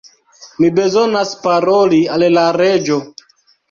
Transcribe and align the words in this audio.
Mi 0.63 0.71
bezonas 0.79 1.35
paroli 1.45 2.03
al 2.19 2.29
la 2.39 2.51
Reĝo! 2.61 3.03